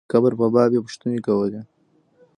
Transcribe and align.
د 0.03 0.03
قبر 0.13 0.31
په 0.39 0.47
باب 0.53 0.71
یې 0.75 0.79
پوښتنې 0.85 1.19
کولې. 1.27 1.61